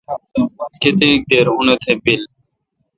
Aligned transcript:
کیتک 0.81 1.19
دیر 1.29 1.47
اوں 1.51 1.63
نتھ 1.67 1.87
بیل۔ 2.03 2.21